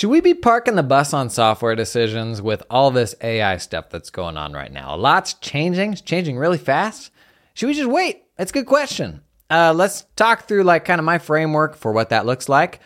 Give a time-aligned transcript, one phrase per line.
[0.00, 4.08] Should we be parking the bus on software decisions with all this AI stuff that's
[4.08, 4.94] going on right now?
[4.94, 7.10] A lot's changing, it's changing really fast.
[7.52, 8.24] Should we just wait?
[8.38, 9.20] That's a good question.
[9.50, 12.80] Uh, let's talk through like kind of my framework for what that looks like.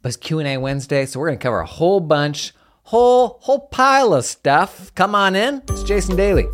[0.00, 2.54] But it's Q&A Wednesday, so we're going to cover a whole bunch,
[2.84, 4.94] whole whole pile of stuff.
[4.94, 5.60] Come on in.
[5.68, 6.46] It's Jason Daily.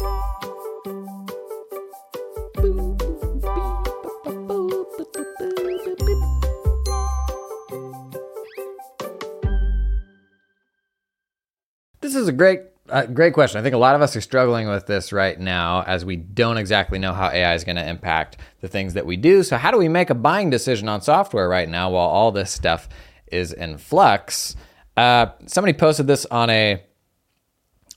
[12.22, 13.58] Is a great uh, great question.
[13.58, 16.56] I think a lot of us are struggling with this right now as we don't
[16.56, 19.42] exactly know how AI is going to impact the things that we do.
[19.42, 22.50] So, how do we make a buying decision on software right now while all this
[22.50, 22.88] stuff
[23.30, 24.56] is in flux?
[24.96, 26.82] Uh, somebody posted this on a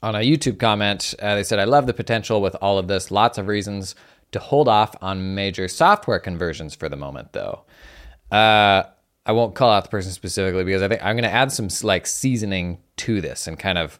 [0.03, 1.13] on a YouTube comment.
[1.19, 3.11] Uh, they said, "I love the potential with all of this.
[3.11, 3.95] Lots of reasons
[4.31, 7.63] to hold off on major software conversions for the moment, though."
[8.31, 8.83] Uh,
[9.25, 11.69] I won't call out the person specifically because I think I'm going to add some
[11.81, 13.99] like seasoning to this and kind of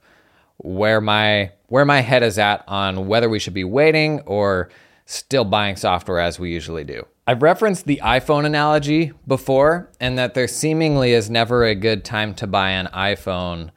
[0.57, 4.69] where my where my head is at on whether we should be waiting or
[5.05, 7.05] still buying software as we usually do.
[7.27, 12.35] I've referenced the iPhone analogy before, and that there seemingly is never a good time
[12.35, 13.71] to buy an iPhone,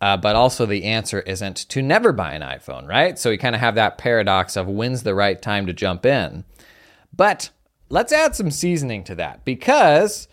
[0.00, 3.18] uh, but also the answer isn't to never buy an iPhone, right?
[3.18, 6.44] So you kind of have that paradox of when's the right time to jump in.
[7.14, 7.50] But
[7.88, 10.26] let's add some seasoning to that because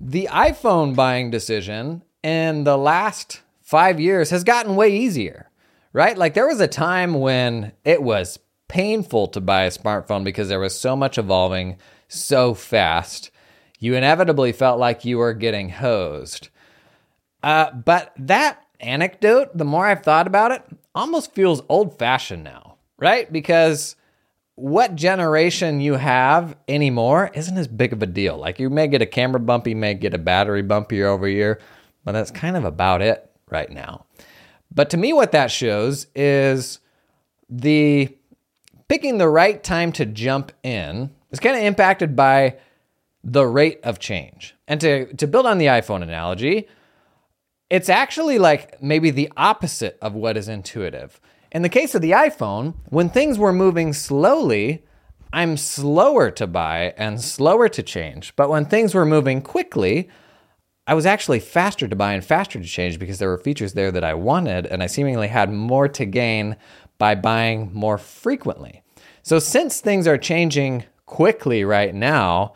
[0.00, 5.48] the iPhone buying decision in the last five years has gotten way easier,
[5.92, 6.18] right?
[6.18, 10.58] Like there was a time when it was painful to buy a smartphone because there
[10.58, 13.30] was so much evolving so fast.
[13.78, 16.48] You inevitably felt like you were getting hosed.
[17.44, 22.74] Uh, but that anecdote, the more I've thought about it, almost feels old fashioned now,
[22.98, 23.32] right?
[23.32, 23.94] Because
[24.56, 28.36] what generation you have anymore isn't as big of a deal.
[28.36, 31.28] Like you may get a camera bump, you may get a battery bump year over
[31.28, 31.60] year,
[32.04, 34.06] but that's kind of about it right now.
[34.72, 36.78] But to me, what that shows is
[37.48, 38.16] the
[38.88, 42.56] picking the right time to jump in is kind of impacted by
[43.22, 44.54] the rate of change.
[44.66, 46.68] And to, to build on the iPhone analogy,
[47.68, 51.20] it's actually like maybe the opposite of what is intuitive.
[51.52, 54.84] In the case of the iPhone, when things were moving slowly,
[55.32, 58.34] I'm slower to buy and slower to change.
[58.36, 60.08] But when things were moving quickly,
[60.90, 63.92] I was actually faster to buy and faster to change because there were features there
[63.92, 66.56] that I wanted, and I seemingly had more to gain
[66.98, 68.82] by buying more frequently.
[69.22, 72.54] So, since things are changing quickly right now,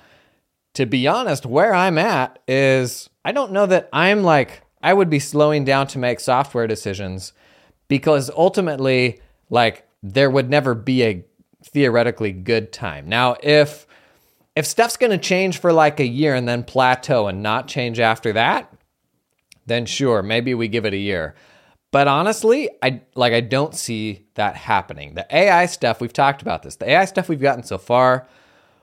[0.72, 5.08] to be honest, where I'm at is I don't know that I'm like, I would
[5.08, 7.34] be slowing down to make software decisions
[7.86, 11.24] because ultimately, like, there would never be a
[11.62, 13.08] theoretically good time.
[13.08, 13.86] Now, if
[14.56, 17.98] if stuff's going to change for like a year and then plateau and not change
[17.98, 18.72] after that,
[19.66, 21.34] then sure, maybe we give it a year.
[21.91, 25.14] But honestly, I like I don't see that happening.
[25.14, 26.76] The AI stuff, we've talked about this.
[26.76, 28.26] The AI stuff we've gotten so far,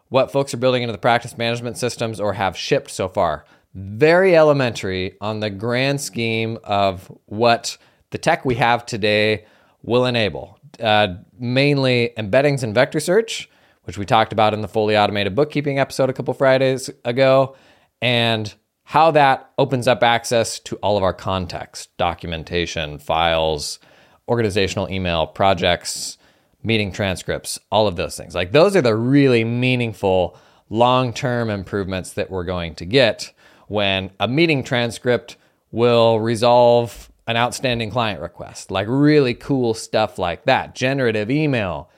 [0.07, 4.35] what folks are building into the practice management systems or have shipped so far, very
[4.35, 7.77] elementary on the grand scheme of what
[8.11, 9.45] the tech we have today
[9.83, 10.57] will enable.
[10.79, 13.49] Uh, mainly embeddings and vector search,
[13.83, 17.55] which we talked about in the fully automated bookkeeping episode a couple Fridays ago,
[18.01, 18.53] and
[18.83, 23.79] how that opens up access to all of our context, documentation, files,
[24.27, 26.17] organizational email, projects,
[26.63, 28.35] meeting transcripts, all of those things.
[28.35, 30.37] Like those are the really meaningful
[30.69, 33.33] long term improvements that we're going to get
[33.67, 35.37] when a meeting transcript
[35.71, 40.75] will resolve an outstanding client request, like really cool stuff like that.
[40.75, 41.89] Generative email,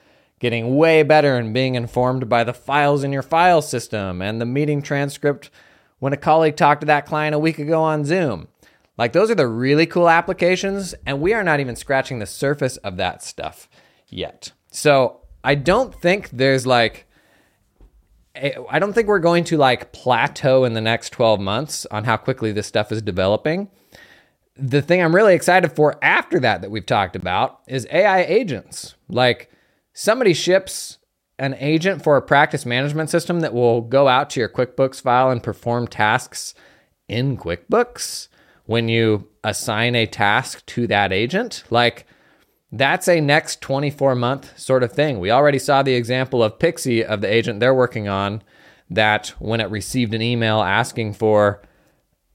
[0.44, 4.44] getting way better and being informed by the files in your file system and the
[4.44, 5.48] meeting transcript
[6.00, 8.46] when a colleague talked to that client a week ago on Zoom.
[8.98, 12.76] Like, those are the really cool applications, and we are not even scratching the surface
[12.76, 13.70] of that stuff
[14.06, 14.52] yet.
[14.70, 17.06] So, I don't think there's like,
[18.36, 22.18] I don't think we're going to like plateau in the next 12 months on how
[22.18, 23.70] quickly this stuff is developing
[24.56, 28.94] the thing I'm really excited for after that that we've talked about is AI agents.
[29.08, 29.50] Like
[29.94, 30.98] somebody ships
[31.38, 35.30] an agent for a practice management system that will go out to your QuickBooks file
[35.30, 36.54] and perform tasks
[37.08, 38.28] in QuickBooks
[38.66, 41.64] when you assign a task to that agent.
[41.70, 42.06] Like
[42.70, 45.18] that's a next 24 month sort of thing.
[45.18, 48.42] We already saw the example of Pixie of the agent they're working on
[48.90, 51.62] that when it received an email asking for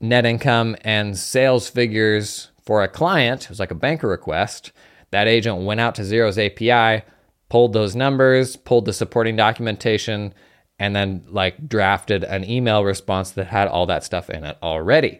[0.01, 4.71] net income and sales figures for a client, it was like a banker request.
[5.11, 7.03] That agent went out to Xero's API,
[7.49, 10.33] pulled those numbers, pulled the supporting documentation,
[10.79, 15.19] and then like drafted an email response that had all that stuff in it already.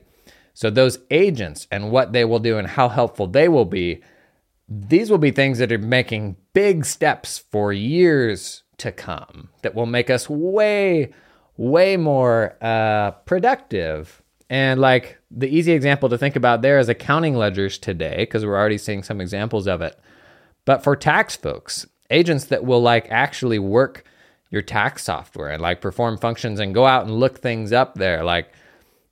[0.54, 4.02] So, those agents and what they will do and how helpful they will be,
[4.68, 9.86] these will be things that are making big steps for years to come that will
[9.86, 11.14] make us way,
[11.58, 14.22] way more uh, productive.
[14.50, 18.58] And like the easy example to think about there is accounting ledgers today, because we're
[18.58, 20.00] already seeing some examples of it.
[20.66, 24.04] But for tax folks, agents that will like actually work
[24.50, 28.24] your tax software and like perform functions and go out and look things up there,
[28.24, 28.52] like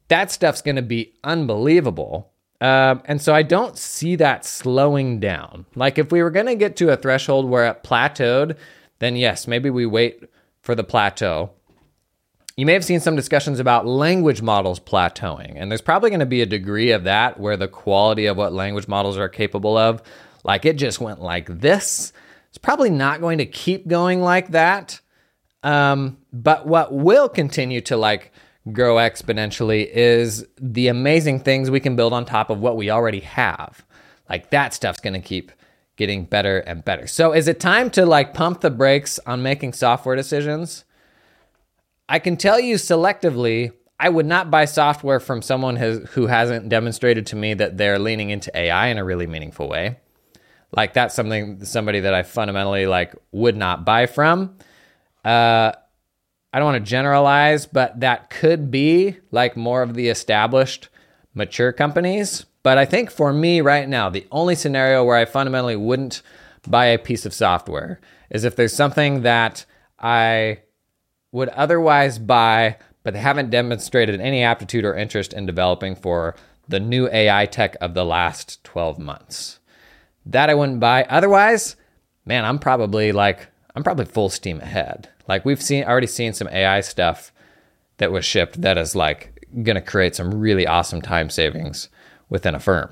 [0.07, 2.31] that stuff's going to be unbelievable.
[2.59, 5.65] Um, and so I don't see that slowing down.
[5.75, 8.57] Like if we were going to get to a threshold where it plateaued,
[8.99, 10.23] then yes, maybe we wait
[10.61, 11.51] for the plateau.
[12.55, 16.25] You may have seen some discussions about language models plateauing, and there's probably going to
[16.25, 20.01] be a degree of that where the quality of what language models are capable of,
[20.43, 22.11] like it just went like this.
[22.57, 24.99] It's probably not going to keep going like that.
[25.61, 28.31] Um, but what will continue to like
[28.71, 33.19] grow exponentially is the amazing things we can build on top of what we already
[33.19, 33.85] have.
[34.27, 35.51] Like that stuff's going to keep
[35.97, 37.05] getting better and better.
[37.05, 40.83] So is it time to like pump the brakes on making software decisions?
[42.09, 46.69] I can tell you selectively, I would not buy software from someone has, who hasn't
[46.69, 49.97] demonstrated to me that they're leaning into AI in a really meaningful way.
[50.75, 54.57] Like that's something somebody that I fundamentally like would not buy from.
[55.23, 55.71] Uh,
[56.53, 60.89] I don't want to generalize, but that could be like more of the established
[61.33, 62.45] mature companies.
[62.63, 66.21] But I think for me right now, the only scenario where I fundamentally wouldn't
[66.67, 67.99] buy a piece of software
[68.29, 69.65] is if there's something that
[69.99, 70.59] I
[71.31, 76.35] would otherwise buy, but they haven't demonstrated any aptitude or interest in developing for
[76.67, 79.56] the new AI tech of the last 12 months.
[80.31, 81.03] That I wouldn't buy.
[81.03, 81.77] Otherwise,
[82.25, 85.07] man, I'm probably like, I'm probably full steam ahead.
[85.25, 87.31] Like we've seen already seen some AI stuff
[87.97, 91.87] that was shipped that is like going to create some really awesome time savings
[92.29, 92.89] within a firm.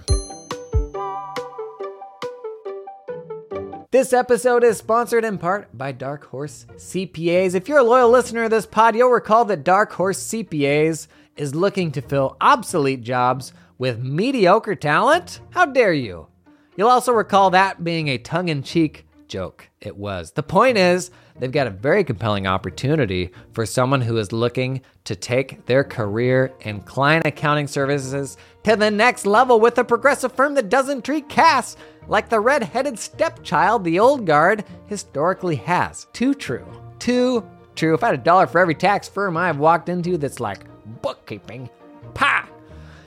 [3.91, 7.53] This episode is sponsored in part by Dark Horse CPAs.
[7.53, 11.53] If you're a loyal listener of this pod, you'll recall that Dark Horse CPAs is
[11.53, 15.41] looking to fill obsolete jobs with mediocre talent.
[15.49, 16.27] How dare you?
[16.75, 19.69] You'll also recall that being a tongue in cheek joke.
[19.81, 20.31] It was.
[20.31, 25.15] The point is, they've got a very compelling opportunity for someone who is looking to
[25.15, 30.53] take their career in client accounting services to the next level with a progressive firm
[30.55, 31.77] that doesn't treat CAS
[32.07, 36.07] like the red-headed stepchild the old guard historically has.
[36.13, 36.65] Too true.
[36.99, 37.43] Too
[37.75, 37.93] true.
[37.93, 40.65] If I had a dollar for every tax firm I've walked into that's like
[41.01, 41.69] bookkeeping,
[42.13, 42.47] pa!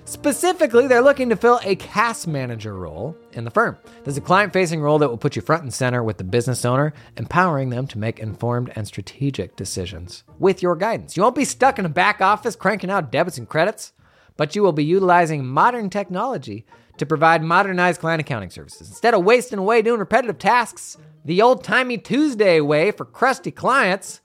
[0.09, 3.77] Specifically, they're looking to fill a CAS manager role in the firm.
[4.05, 6.65] There's a client facing role that will put you front and center with the business
[6.65, 11.15] owner, empowering them to make informed and strategic decisions with your guidance.
[11.15, 13.93] You won't be stuck in a back office cranking out debits and credits,
[14.39, 16.65] but you will be utilizing modern technology
[16.97, 18.89] to provide modernized client accounting services.
[18.89, 20.97] Instead of wasting away doing repetitive tasks
[21.27, 24.23] the old timey Tuesday way for crusty clients,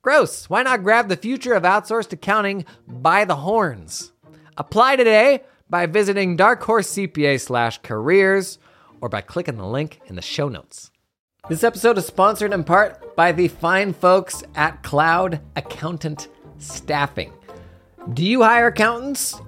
[0.00, 0.48] gross.
[0.48, 4.12] Why not grab the future of outsourced accounting by the horns?
[4.58, 8.58] Apply today by visiting darkhorsecpa slash careers
[9.02, 10.90] or by clicking the link in the show notes.
[11.50, 17.34] This episode is sponsored in part by the fine folks at Cloud Accountant Staffing.
[18.14, 19.38] Do you hire accountants?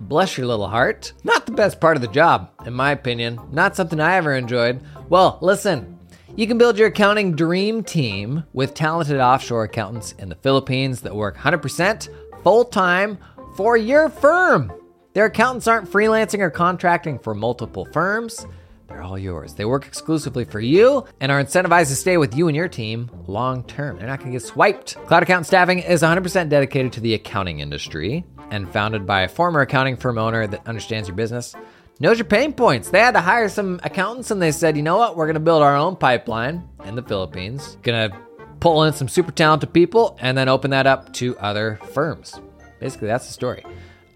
[0.00, 1.12] Bless your little heart.
[1.22, 3.38] Not the best part of the job, in my opinion.
[3.52, 4.82] Not something I ever enjoyed.
[5.10, 5.98] Well, listen.
[6.34, 11.14] You can build your accounting dream team with talented offshore accountants in the Philippines that
[11.14, 12.08] work 100%
[12.42, 13.18] full time
[13.60, 14.72] for your firm.
[15.12, 18.46] Their accountants aren't freelancing or contracting for multiple firms.
[18.88, 19.52] They're all yours.
[19.52, 23.10] They work exclusively for you and are incentivized to stay with you and your team
[23.26, 23.98] long term.
[23.98, 24.94] They're not going to get swiped.
[25.04, 29.60] Cloud Accountant Staffing is 100% dedicated to the accounting industry and founded by a former
[29.60, 31.54] accounting firm owner that understands your business,
[32.00, 32.88] knows your pain points.
[32.88, 35.16] They had to hire some accountants and they said, you know what?
[35.16, 37.76] We're going to build our own pipeline in the Philippines.
[37.82, 38.16] Going to
[38.60, 42.40] pull in some super talented people and then open that up to other firms.
[42.80, 43.64] Basically, that's the story.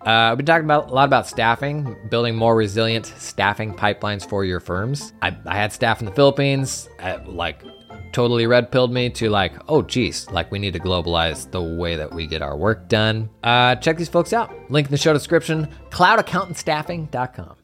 [0.05, 4.45] Uh, I've been talking about a lot about staffing, building more resilient staffing pipelines for
[4.45, 5.15] your firms.
[5.23, 7.63] I, I had staff in the Philippines, uh, like
[8.13, 11.97] totally red pilled me to like, oh geez, like we need to globalize the way
[11.97, 13.31] that we get our work done.
[13.43, 14.53] Uh, check these folks out.
[14.71, 17.57] Link in the show description, cloudaccountantstaffing.com.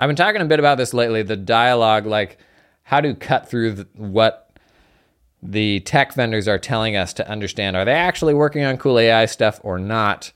[0.00, 2.38] I've been talking a bit about this lately, the dialogue, like
[2.82, 4.58] how to cut through the, what
[5.42, 7.76] the tech vendors are telling us to understand.
[7.76, 10.32] Are they actually working on cool AI stuff or not?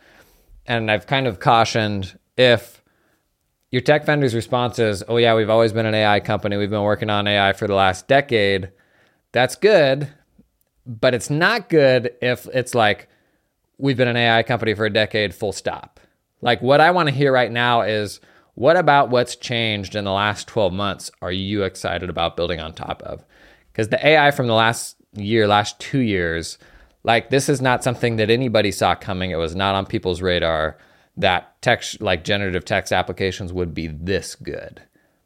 [0.67, 2.83] And I've kind of cautioned if
[3.71, 6.83] your tech vendor's response is, oh, yeah, we've always been an AI company, we've been
[6.83, 8.71] working on AI for the last decade,
[9.33, 10.09] that's good.
[10.87, 13.09] But it's not good if it's like,
[13.79, 16.01] we've been an AI company for a decade, full stop.
[16.41, 18.21] Like, what I want to hear right now is
[18.55, 22.73] what about what's changed in the last 12 months are you excited about building on
[22.73, 23.25] top of?
[23.73, 26.57] Because the AI from the last year, last two years,
[27.07, 29.31] like this is not something that anybody saw coming.
[29.31, 30.77] It was not on people's radar
[31.17, 34.83] that text, like generative text applications, would be this good.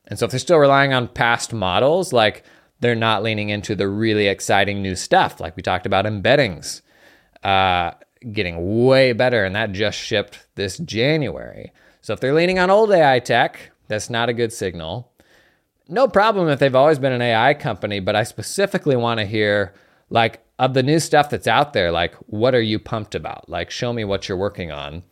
[0.06, 2.44] And so if they're still relying on past models, like
[2.80, 6.82] they're not leaning into the really exciting new stuff, like we talked about embeddings,
[7.42, 7.92] uh,
[8.30, 11.72] getting way better, and that just shipped this January.
[12.02, 15.10] So if they're leaning on old AI tech, that's not a good signal.
[15.88, 19.72] No problem if they've always been an AI company, but I specifically want to hear
[20.10, 23.48] like of the new stuff that's out there, like what are you pumped about?
[23.48, 25.02] Like show me what you're working on.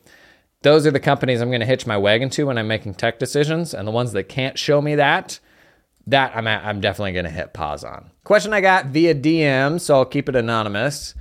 [0.61, 3.19] Those are the companies I'm going to hitch my wagon to when I'm making tech
[3.19, 5.41] decisions, and the ones that can't show me that,
[6.07, 8.11] that I'm at, I'm definitely going to hit pause on.
[8.25, 11.15] Question I got via DM, so I'll keep it anonymous.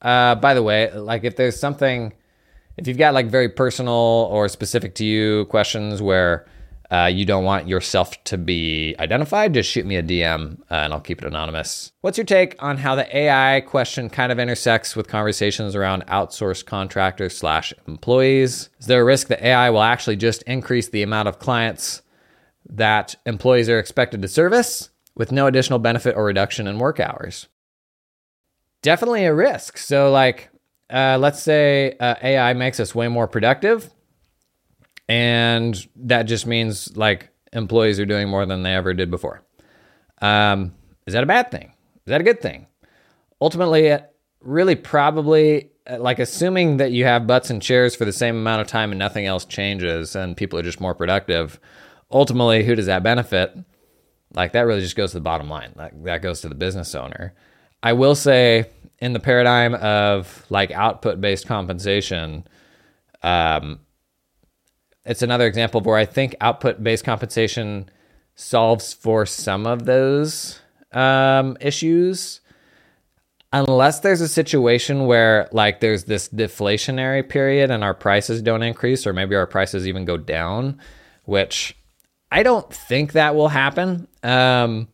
[0.00, 2.14] Uh, by the way, like if there's something,
[2.78, 6.46] if you've got like very personal or specific to you questions where
[6.90, 10.92] uh, you don't want yourself to be identified, just shoot me a DM uh, and
[10.92, 11.92] I'll keep it anonymous.
[12.00, 16.66] What's your take on how the AI question kind of intersects with conversations around outsourced
[16.66, 18.70] contractors slash employees?
[18.78, 22.02] Is there a risk that AI will actually just increase the amount of clients
[22.68, 27.48] that employees are expected to service with no additional benefit or reduction in work hours?
[28.82, 29.78] Definitely a risk.
[29.78, 30.50] So, like,
[30.90, 33.90] uh, let's say uh, AI makes us way more productive
[35.08, 39.42] and that just means like employees are doing more than they ever did before.
[40.20, 40.74] Um,
[41.06, 41.72] is that a bad thing?
[42.06, 42.66] Is that a good thing?
[43.40, 48.36] Ultimately, it really probably like assuming that you have butts and chairs for the same
[48.36, 51.60] amount of time and nothing else changes and people are just more productive.
[52.10, 53.56] Ultimately, who does that benefit?
[54.34, 55.72] Like that really just goes to the bottom line.
[55.76, 57.34] Like that goes to the business owner.
[57.82, 58.66] I will say
[58.98, 62.46] in the paradigm of like output based compensation,
[63.22, 63.80] um,
[65.06, 67.88] it's another example of where I think output based compensation
[68.34, 70.60] solves for some of those
[70.92, 72.40] um, issues.
[73.52, 79.06] Unless there's a situation where like there's this deflationary period and our prices don't increase,
[79.06, 80.78] or maybe our prices even go down,
[81.24, 81.76] which
[82.30, 84.08] I don't think that will happen.
[84.22, 84.88] Um,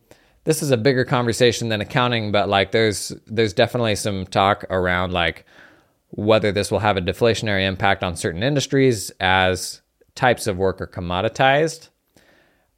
[0.45, 5.11] this is a bigger conversation than accounting, but like there's there's definitely some talk around
[5.11, 5.45] like
[6.09, 9.81] whether this will have a deflationary impact on certain industries as
[10.15, 11.89] types of work are commoditized.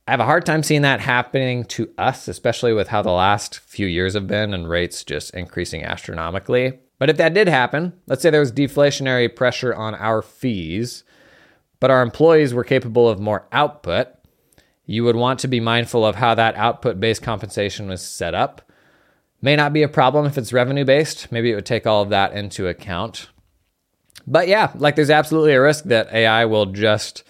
[0.07, 3.59] I have a hard time seeing that happening to us, especially with how the last
[3.59, 6.79] few years have been and rates just increasing astronomically.
[6.99, 11.03] But if that did happen, let's say there was deflationary pressure on our fees,
[11.79, 14.09] but our employees were capable of more output,
[14.85, 18.61] you would want to be mindful of how that output based compensation was set up.
[19.41, 21.31] May not be a problem if it's revenue based.
[21.31, 23.29] Maybe it would take all of that into account.
[24.27, 27.23] But yeah, like there's absolutely a risk that AI will just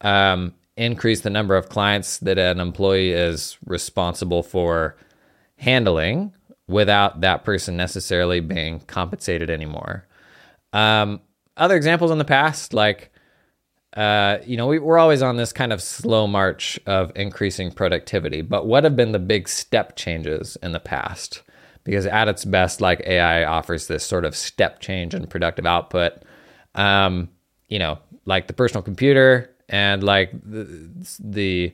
[0.00, 4.96] um, increase the number of clients that an employee is responsible for
[5.56, 6.32] handling
[6.66, 10.06] without that person necessarily being compensated anymore.
[10.72, 11.20] Um,
[11.56, 13.12] other examples in the past, like,
[13.94, 18.40] uh, you know, we, we're always on this kind of slow march of increasing productivity,
[18.40, 21.42] but what have been the big step changes in the past?
[21.82, 26.22] Because at its best, like AI offers this sort of step change in productive output
[26.74, 27.28] um,
[27.68, 30.82] you know, like the personal computer and like the,
[31.20, 31.72] the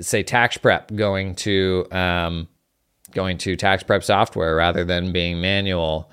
[0.00, 2.48] say tax prep going to um,
[3.12, 6.10] going to tax prep software rather than being manual.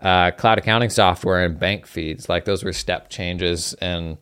[0.00, 4.16] Uh, cloud accounting software and bank feeds, like those were step changes in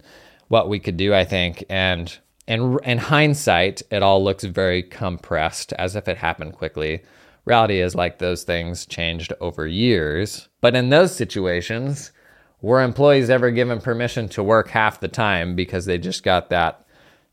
[0.48, 1.64] what we could do, I think.
[1.68, 2.16] And
[2.48, 7.02] and in hindsight, it all looks very compressed, as if it happened quickly.
[7.44, 10.48] Reality is like those things changed over years.
[10.60, 12.12] But in those situations,
[12.60, 16.86] were employees ever given permission to work half the time because they just got that,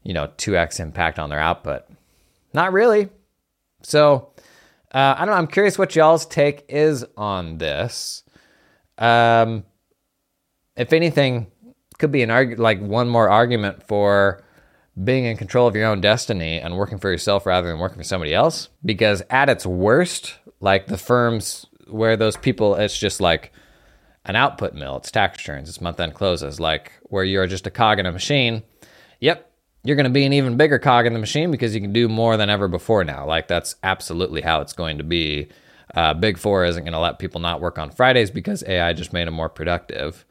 [0.04, 1.84] you know, 2x impact on their output?
[2.54, 3.10] Not really.
[3.82, 4.32] So,
[4.94, 5.34] uh, I don't know.
[5.34, 8.24] I'm curious what y'all's take is on this.
[8.98, 9.64] Um,
[10.76, 11.48] if anything,
[11.98, 14.44] could be an arg- like one more argument for
[15.02, 18.04] being in control of your own destiny and working for yourself rather than working for
[18.04, 18.70] somebody else.
[18.84, 23.52] Because at its worst, like the firms where those people, it's just like
[24.26, 24.98] an output mill.
[24.98, 28.12] It's tax returns, it's month end closes, like where you're just a cog in a
[28.12, 28.64] machine.
[29.20, 29.50] Yep,
[29.84, 32.08] you're going to be an even bigger cog in the machine because you can do
[32.08, 33.26] more than ever before now.
[33.26, 35.50] Like that's absolutely how it's going to be.
[35.94, 39.14] Uh, Big Four isn't going to let people not work on Fridays because AI just
[39.14, 40.26] made them more productive.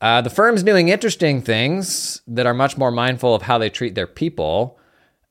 [0.00, 3.94] Uh, the firm's doing interesting things that are much more mindful of how they treat
[3.94, 4.78] their people.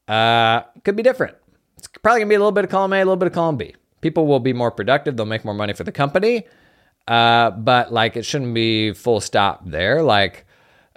[0.08, 1.36] Uh, could be different.
[1.78, 3.34] It's probably going to be a little bit of column A, a little bit of
[3.34, 3.76] column B.
[4.02, 5.16] People will be more productive.
[5.16, 6.46] They'll make more money for the company.
[7.08, 10.02] Uh, but like it shouldn't be full stop there.
[10.02, 10.46] Like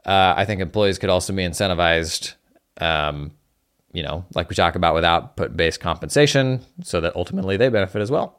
[0.07, 2.35] Uh, I think employees could also be incentivized,
[2.81, 3.33] um,
[3.93, 8.01] you know, like we talk about with output based compensation, so that ultimately they benefit
[8.01, 8.39] as well.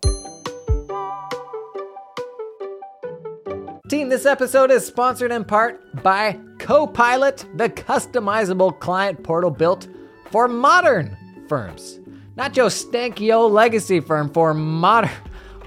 [3.87, 9.87] Team, this episode is sponsored in part by Copilot, the customizable client portal built
[10.31, 11.15] for modern
[11.47, 11.99] firms.
[12.35, 15.11] Not your stanky old legacy firm for modern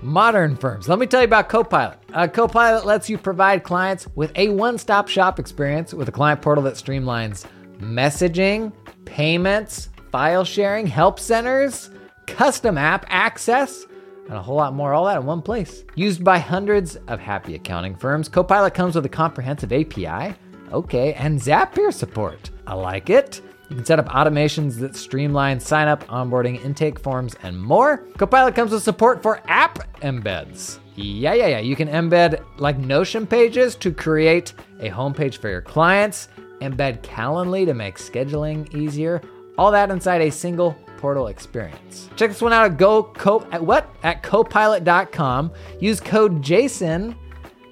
[0.03, 0.89] modern firms.
[0.89, 1.99] Let me tell you about Copilot.
[2.13, 6.65] Uh, Copilot lets you provide clients with a one-stop shop experience with a client portal
[6.65, 7.47] that streamlines
[7.79, 8.73] messaging,
[9.05, 11.91] payments, file sharing, help centers,
[12.27, 13.87] custom app access,
[14.29, 15.85] and a whole lot more, all that in one place.
[15.95, 20.35] Used by hundreds of happy accounting firms, Copilot comes with a comprehensive API,
[20.73, 22.51] okay, and Zapier support.
[22.67, 23.41] I like it.
[23.73, 28.07] You can set up automations that streamline sign up, onboarding, intake forms, and more.
[28.19, 30.79] Copilot comes with support for app embeds.
[30.95, 31.61] Yeah, yeah, yeah.
[31.61, 36.29] You can embed like Notion pages to create a homepage for your clients,
[36.61, 39.23] embed Calendly to make scheduling easier.
[39.57, 42.11] All that inside a single portal experience.
[42.17, 43.89] Check this one out at go co at what?
[44.03, 45.51] At copilot.com.
[45.81, 47.17] Use code JASON.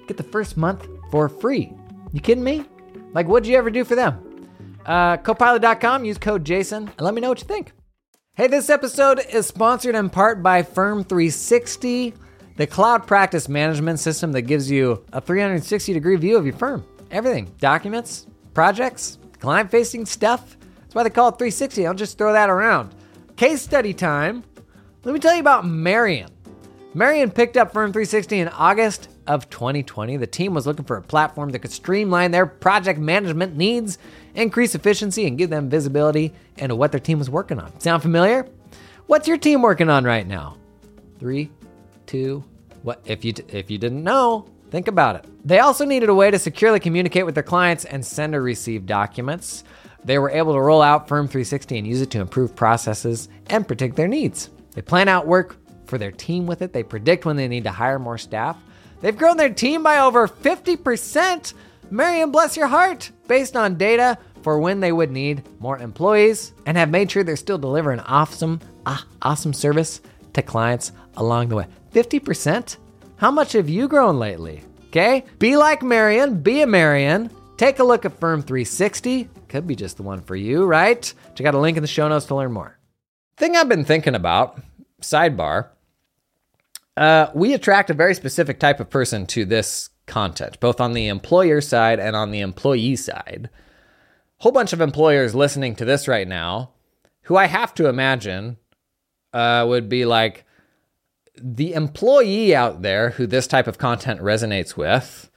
[0.07, 1.71] Get the first month for free.
[2.11, 2.65] You kidding me?
[3.13, 4.30] Like what'd you ever do for them?
[4.85, 7.71] Uh, copilot.com, use code JASON, and let me know what you think.
[8.35, 12.13] Hey, this episode is sponsored in part by Firm 360,
[12.57, 16.85] the cloud practice management system that gives you a 360 degree view of your firm.
[17.11, 20.57] Everything documents, projects, client facing stuff.
[20.79, 21.85] That's why they call it 360.
[21.85, 22.95] I'll just throw that around.
[23.35, 24.43] Case study time.
[25.03, 26.29] Let me tell you about Marion.
[26.93, 30.17] Marion picked up Firm 360 in August of 2020.
[30.17, 33.97] The team was looking for a platform that could streamline their project management needs,
[34.35, 37.79] increase efficiency, and give them visibility into what their team was working on.
[37.79, 38.47] Sound familiar?
[39.07, 40.57] What's your team working on right now?
[41.19, 41.51] Three,
[42.05, 42.43] two,
[42.83, 43.01] what?
[43.05, 45.25] If you if you didn't know, think about it.
[45.45, 48.85] They also needed a way to securely communicate with their clients and send or receive
[48.85, 49.63] documents.
[50.03, 53.67] They were able to roll out Firm 360 and use it to improve processes and
[53.67, 54.49] predict their needs.
[54.73, 56.73] They plan out work for their team with it.
[56.73, 58.57] They predict when they need to hire more staff.
[59.01, 61.53] They've grown their team by over 50%.
[61.89, 66.77] Marion, bless your heart, based on data for when they would need more employees and
[66.77, 70.01] have made sure they're still delivering awesome, ah, awesome service
[70.33, 71.67] to clients along the way.
[71.93, 72.77] 50%?
[73.17, 74.61] How much have you grown lately?
[74.87, 75.25] Okay?
[75.39, 77.29] Be like Marion, be a Marion.
[77.57, 79.29] Take a look at Firm 360.
[79.47, 81.13] Could be just the one for you, right?
[81.35, 82.77] Check out a link in the show notes to learn more.
[83.37, 84.61] Thing I've been thinking about,
[85.01, 85.69] sidebar,
[86.97, 91.07] uh, we attract a very specific type of person to this content, both on the
[91.07, 93.49] employer side and on the employee side.
[94.41, 96.71] Whole bunch of employers listening to this right now,
[97.25, 98.57] who I have to imagine
[99.33, 100.45] uh, would be like
[101.39, 105.29] the employee out there who this type of content resonates with.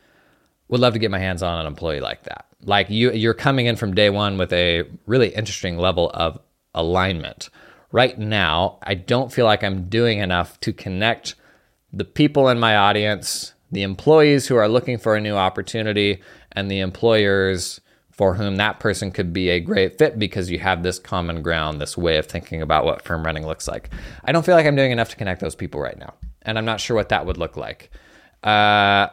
[0.69, 2.47] Would love to get my hands on an employee like that.
[2.63, 6.41] Like you, you're coming in from day one with a really interesting level of
[6.75, 7.51] alignment.
[7.93, 11.35] Right now, I don't feel like I'm doing enough to connect
[11.93, 16.71] the people in my audience, the employees who are looking for a new opportunity, and
[16.71, 17.83] the employers
[18.17, 21.81] for whom that person could be a great fit because you have this common ground,
[21.81, 23.91] this way of thinking about what firm running looks like.
[24.25, 26.65] I don't feel like I'm doing enough to connect those people right now, and I'm
[26.65, 27.91] not sure what that would look like.
[28.45, 29.09] Uh,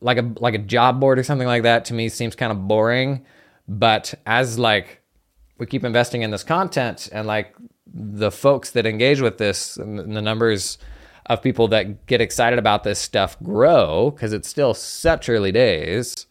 [0.00, 2.66] like a like a job board or something like that to me seems kind of
[2.66, 3.26] boring,
[3.66, 5.02] but as like
[5.58, 7.54] we keep investing in this content and like
[7.86, 10.78] the folks that engage with this and the numbers
[11.26, 16.26] of people that get excited about this stuff grow because it's still such early days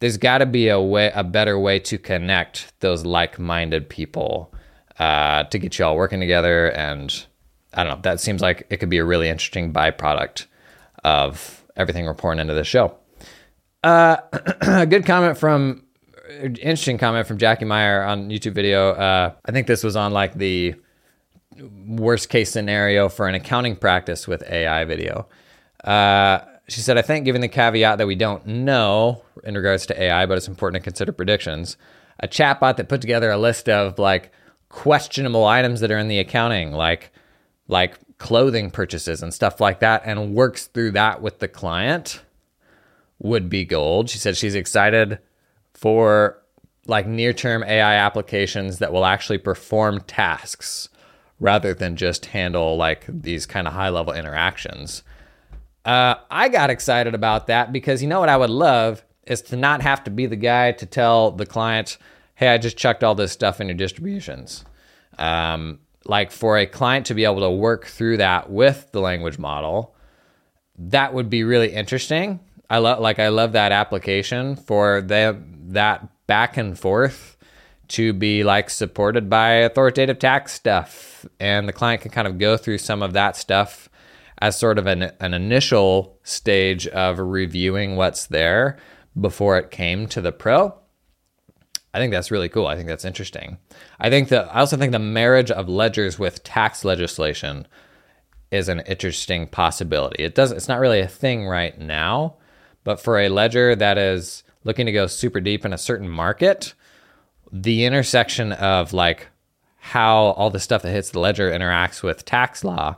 [0.00, 4.52] there's got to be a way a better way to connect those like-minded people
[4.98, 7.26] uh, to get you all working together and
[7.74, 10.46] i don't know that seems like it could be a really interesting byproduct
[11.04, 12.94] of everything we're pouring into this show
[13.84, 14.16] uh,
[14.62, 15.84] a good comment from
[16.28, 20.34] interesting comment from jackie meyer on youtube video uh, i think this was on like
[20.34, 20.74] the
[21.86, 25.26] worst case scenario for an accounting practice with AI video.
[25.82, 30.00] Uh, she said, I think, given the caveat that we don't know in regards to
[30.00, 31.78] AI, but it's important to consider predictions,
[32.20, 34.30] a chatbot that put together a list of like
[34.68, 37.10] questionable items that are in the accounting, like
[37.66, 42.22] like clothing purchases and stuff like that, and works through that with the client
[43.18, 44.10] would be gold.
[44.10, 45.18] She said she's excited
[45.72, 46.38] for
[46.86, 50.90] like near term AI applications that will actually perform tasks
[51.40, 55.02] rather than just handle like these kind of high level interactions.
[55.86, 59.56] Uh, I got excited about that because you know what I would love is to
[59.56, 61.98] not have to be the guy to tell the client,
[62.34, 64.64] hey, I just chucked all this stuff in your distributions.
[65.18, 69.38] Um, like for a client to be able to work through that with the language
[69.38, 69.94] model,
[70.78, 72.40] that would be really interesting.
[72.70, 77.36] I love like I love that application for the that back and forth
[77.88, 81.26] to be like supported by authoritative tax stuff.
[81.40, 83.88] And the client can kind of go through some of that stuff
[84.40, 88.78] as sort of an, an initial stage of reviewing what's there
[89.20, 90.74] before it came to the pro.
[91.94, 92.66] I think that's really cool.
[92.66, 93.58] I think that's interesting.
[93.98, 97.66] I think that I also think the marriage of ledgers with tax legislation
[98.50, 100.22] is an interesting possibility.
[100.22, 102.36] It does it's not really a thing right now,
[102.84, 106.74] but for a ledger that is looking to go super deep in a certain market,
[107.50, 109.28] the intersection of like
[109.78, 112.96] how all the stuff that hits the ledger interacts with tax law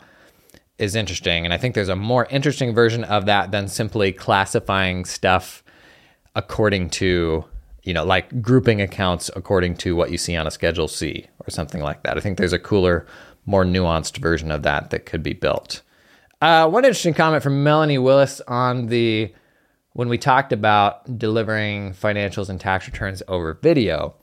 [0.78, 1.44] is interesting.
[1.44, 5.62] And I think there's a more interesting version of that than simply classifying stuff
[6.34, 7.44] according to,
[7.82, 11.50] you know, like grouping accounts according to what you see on a Schedule C or
[11.50, 12.16] something like that.
[12.16, 13.06] I think there's a cooler,
[13.46, 15.82] more nuanced version of that that could be built.
[16.40, 19.32] Uh, one interesting comment from Melanie Willis on the
[19.92, 24.14] when we talked about delivering financials and tax returns over video.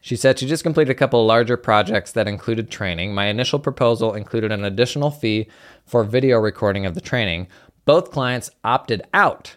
[0.00, 3.12] She said she just completed a couple of larger projects that included training.
[3.12, 5.48] My initial proposal included an additional fee
[5.84, 7.48] for video recording of the training.
[7.84, 9.56] Both clients opted out.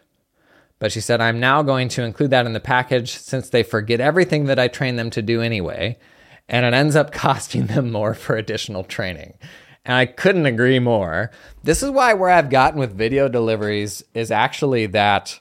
[0.79, 3.99] But she said, I'm now going to include that in the package since they forget
[3.99, 5.97] everything that I train them to do anyway.
[6.47, 9.33] And it ends up costing them more for additional training.
[9.85, 11.31] And I couldn't agree more.
[11.63, 15.39] This is why where I've gotten with video deliveries is actually that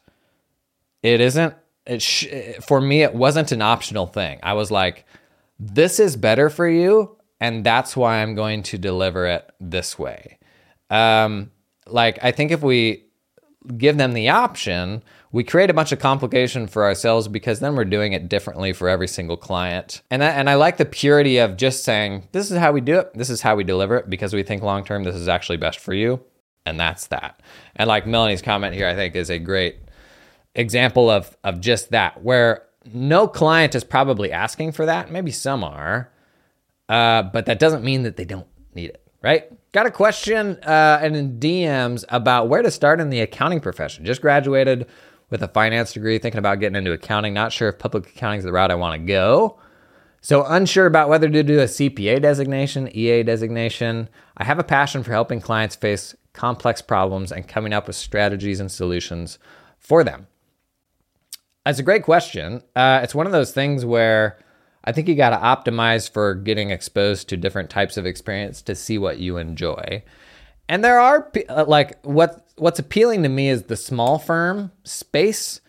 [1.03, 1.55] it isn't
[1.87, 2.27] it sh-
[2.67, 4.41] for me it wasn't an optional thing.
[4.43, 5.05] I was like
[5.61, 10.39] this is better for you and that's why I'm going to deliver it this way.
[10.89, 11.51] Um
[11.87, 13.05] like I think if we
[13.77, 17.85] give them the option, we create a bunch of complication for ourselves because then we're
[17.85, 20.03] doing it differently for every single client.
[20.11, 22.99] And I, and I like the purity of just saying, this is how we do
[22.99, 23.13] it.
[23.15, 25.79] This is how we deliver it because we think long term this is actually best
[25.79, 26.21] for you.
[26.65, 27.41] And that's that.
[27.77, 29.77] And like Melanie's comment here, I think is a great
[30.55, 35.11] example of of just that, where no client is probably asking for that.
[35.11, 36.11] Maybe some are,
[36.89, 39.45] uh, but that doesn't mean that they don't need it, right?
[39.73, 44.05] Got a question uh, in DMs about where to start in the accounting profession.
[44.05, 44.87] Just graduated
[45.31, 47.35] with a finance degree, thinking about getting into accounting.
[47.35, 49.59] Not sure if public accounting is the route I want to go.
[50.21, 54.09] So unsure about whether to do a CPA designation, EA designation.
[54.37, 58.61] I have a passion for helping clients face complex problems and coming up with strategies
[58.61, 59.39] and solutions
[59.79, 60.27] for them.
[61.65, 62.63] That's a great question.
[62.75, 64.39] Uh, it's one of those things where
[64.85, 68.75] I think you got to optimize for getting exposed to different types of experience to
[68.75, 70.03] see what you enjoy.
[70.69, 75.61] And there are uh, like what what's appealing to me is the small firm space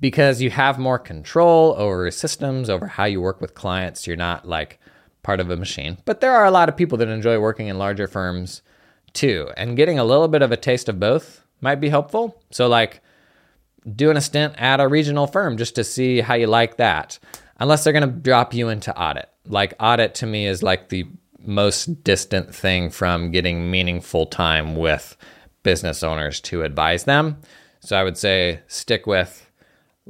[0.00, 4.06] because you have more control over systems, over how you work with clients.
[4.06, 4.78] You're not like
[5.22, 5.98] part of a machine.
[6.04, 8.62] But there are a lot of people that enjoy working in larger firms
[9.12, 9.50] too.
[9.56, 12.40] And getting a little bit of a taste of both might be helpful.
[12.50, 13.00] So like
[13.94, 17.18] doing a stint at a regional firm just to see how you like that.
[17.58, 19.28] Unless they're going to drop you into audit.
[19.46, 21.06] Like audit to me is like the
[21.46, 25.16] most distant thing from getting meaningful time with
[25.62, 27.38] business owners to advise them.
[27.80, 29.48] So I would say stick with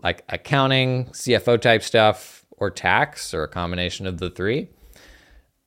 [0.02, 4.68] like accounting, CFO type stuff, or tax, or a combination of the three.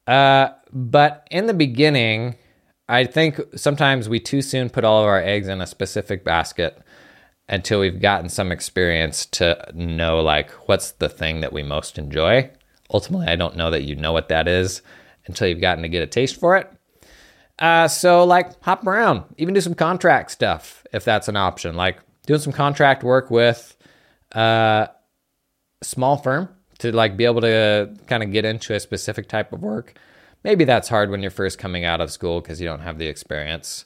[0.07, 2.35] Uh, but in the beginning,
[2.87, 6.81] I think sometimes we too soon put all of our eggs in a specific basket
[7.47, 12.49] until we've gotten some experience to know like what's the thing that we most enjoy.
[12.91, 14.81] Ultimately, I don't know that you know what that is
[15.29, 16.69] until you've gotten to get a taste for it.
[17.57, 21.75] Uh, so like hop around, even do some contract stuff if that's an option.
[21.75, 23.77] Like doing some contract work with
[24.33, 24.87] a uh,
[25.81, 29.61] small firm to like be able to kind of get into a specific type of
[29.61, 29.93] work.
[30.43, 33.07] Maybe that's hard when you're first coming out of school because you don't have the
[33.07, 33.85] experience.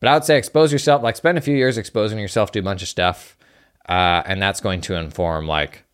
[0.00, 2.62] But I would say expose yourself, like spend a few years exposing yourself to a
[2.62, 3.36] bunch of stuff.
[3.88, 5.84] Uh, and that's going to inform like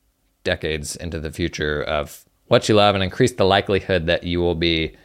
[0.42, 4.54] decades into the future of what you love and increase the likelihood that you will
[4.54, 4.96] be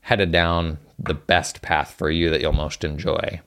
[0.00, 3.40] headed down the best path for you that you'll most enjoy.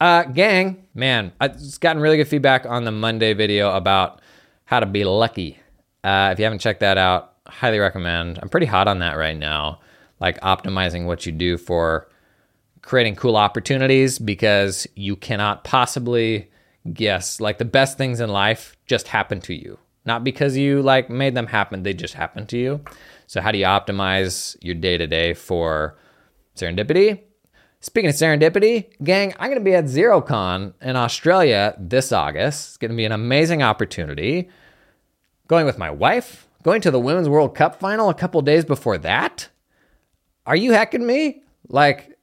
[0.00, 4.20] Uh, gang, man, I've gotten really good feedback on the Monday video about
[4.64, 5.58] how to be lucky.
[6.04, 8.38] Uh, if you haven't checked that out, highly recommend.
[8.42, 9.80] I'm pretty hot on that right now,
[10.20, 12.08] like optimizing what you do for
[12.82, 16.50] creating cool opportunities because you cannot possibly
[16.92, 19.76] guess like the best things in life just happen to you
[20.06, 22.80] not because you like made them happen they just happen to you.
[23.26, 25.96] So how do you optimize your day to day for
[26.54, 27.20] serendipity?
[27.80, 32.68] Speaking of serendipity gang i'm going to be at xerocon in australia this august.
[32.68, 34.48] It's going to be an amazing opportunity.
[35.48, 38.98] Going with my wife going to the women's world cup final a couple days before
[38.98, 39.48] that.
[40.46, 41.44] Are you hecking me?
[41.68, 42.18] Like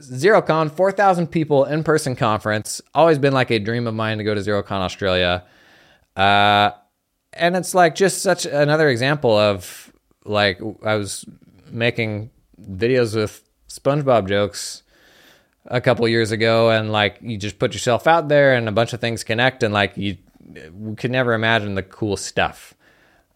[0.00, 2.82] XeroCon, 4,000 people in person conference.
[2.94, 5.44] Always been like a dream of mine to go to XeroCon Australia.
[6.14, 6.72] Uh,
[7.36, 9.92] and it's like just such another example of
[10.24, 11.24] like I was
[11.70, 14.82] making videos with SpongeBob jokes
[15.66, 18.92] a couple years ago, and like you just put yourself out there, and a bunch
[18.92, 20.16] of things connect, and like you
[20.96, 22.74] could never imagine the cool stuff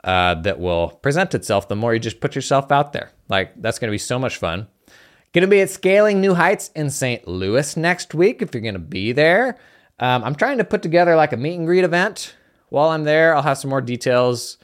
[0.04, 3.12] uh, that will present itself the more you just put yourself out there.
[3.28, 4.68] Like that's going to be so much fun.
[5.32, 7.28] Going to be at Scaling New Heights in St.
[7.28, 8.40] Louis next week.
[8.40, 9.58] If you're going to be there,
[10.00, 12.34] um, I'm trying to put together like a meet and greet event.
[12.70, 14.58] While I'm there, I'll have some more details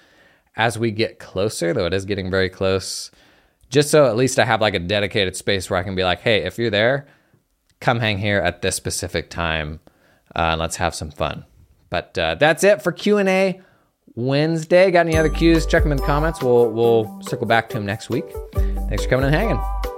[0.56, 3.10] as we get closer, though it is getting very close.
[3.70, 6.20] Just so at least I have like a dedicated space where I can be like,
[6.20, 7.06] hey, if you're there,
[7.80, 9.80] come hang here at this specific time
[10.36, 11.44] uh, and let's have some fun.
[11.90, 13.60] But uh, that's it for Q and A
[14.14, 14.90] Wednesday.
[14.90, 15.66] Got any other cues?
[15.66, 16.42] Check them in the comments.
[16.42, 18.24] We'll we'll circle back to them next week.
[18.88, 19.93] Thanks for coming and hanging.